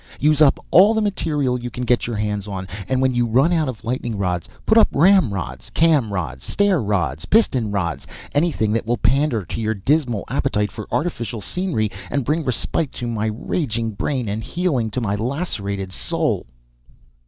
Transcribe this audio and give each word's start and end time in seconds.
Use 0.19 0.41
up 0.41 0.57
all 0.71 0.95
the 0.95 0.99
material 1.01 1.61
you 1.61 1.69
can 1.69 1.83
get 1.85 2.07
your 2.07 2.15
hands 2.15 2.47
on, 2.47 2.67
and 2.87 3.03
when 3.03 3.13
you 3.13 3.27
run 3.27 3.53
out 3.53 3.69
of 3.69 3.83
lightning 3.83 4.17
rods 4.17 4.49
put 4.65 4.75
up 4.75 4.87
ramrods, 4.91 5.69
cam 5.75 6.11
rods, 6.11 6.43
stair 6.43 6.81
rods, 6.81 7.25
piston 7.25 7.69
rods 7.69 8.07
anything 8.33 8.73
that 8.73 8.87
will 8.87 8.97
pander 8.97 9.45
to 9.45 9.61
your 9.61 9.75
dismal 9.75 10.23
appetite 10.27 10.71
for 10.71 10.87
artificial 10.91 11.39
scenery, 11.39 11.91
and 12.09 12.25
bring 12.25 12.43
respite 12.43 12.91
to 12.93 13.05
my 13.05 13.27
raging 13.27 13.91
brain 13.91 14.27
and 14.27 14.43
healing 14.43 14.89
to 14.89 14.99
my 15.01 15.13
lacerated 15.13 15.91
soul!" 15.91 16.47